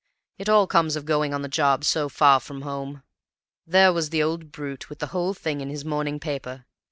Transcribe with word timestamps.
It 0.39 0.49
all 0.49 0.65
comes 0.65 0.95
of 0.95 1.05
going 1.05 1.31
on 1.31 1.43
the 1.43 1.47
job 1.47 1.83
so 1.83 2.09
far 2.09 2.39
from 2.39 2.63
home. 2.63 3.03
There 3.67 3.93
was 3.93 4.09
the 4.09 4.23
old 4.23 4.51
brute 4.51 4.89
with 4.89 4.97
the 4.97 5.05
whole 5.13 5.35
thing 5.35 5.61
in 5.61 5.69
his 5.69 5.85
morning 5.85 6.19
paper. 6.19 6.65